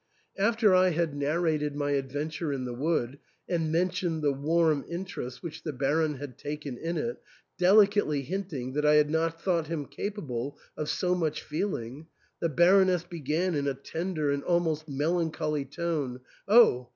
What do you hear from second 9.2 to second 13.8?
thought him capable of so much feeling, the Baroness began in a